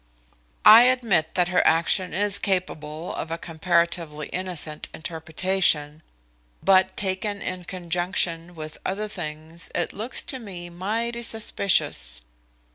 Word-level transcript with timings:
"I 0.65 0.85
admit 0.85 1.35
that 1.35 1.49
her 1.49 1.61
action 1.63 2.11
is 2.11 2.39
capable 2.39 3.13
of 3.13 3.29
a 3.29 3.37
comparatively 3.37 4.29
innocent 4.29 4.89
interpretation, 4.95 6.01
but 6.63 6.97
taken 6.97 7.39
in 7.39 7.65
conjunction 7.65 8.55
with 8.55 8.79
other 8.83 9.07
things 9.07 9.69
it 9.75 9.93
looks 9.93 10.23
to 10.23 10.39
me 10.39 10.71
mighty 10.71 11.21
suspicious. 11.21 12.23